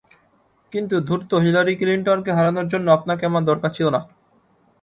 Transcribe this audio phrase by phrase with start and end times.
[0.73, 4.01] কিন্তু ধূর্ত হিলারি ক্লিনটনকে হারানোর জন্য আপনাকে আমার দরকার ছিল না।